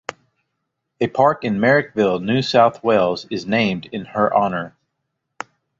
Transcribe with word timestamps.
A 0.99 1.05
park 1.09 1.43
in 1.43 1.59
Marrickville, 1.59 2.23
New 2.23 2.41
South 2.41 2.83
Wales 2.83 3.27
is 3.29 3.45
named 3.45 3.85
in 3.91 4.05
her 4.05 4.35
honour. 4.35 4.75